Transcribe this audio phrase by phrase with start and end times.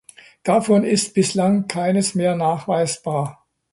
[0.41, 3.45] Davon ist bislang keines mehr nachweisbar.